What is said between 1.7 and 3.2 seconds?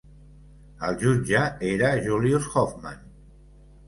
era Julius Hoffman.